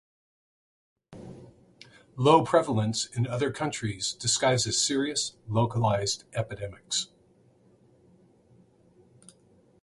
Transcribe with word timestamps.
Low 2.15 2.43
prevalence 2.43 3.05
in 3.15 3.27
other 3.27 3.51
countries 3.51 4.13
disguises 4.13 4.81
serious, 4.81 5.33
localized 5.47 6.23
epidemics. 6.33 7.09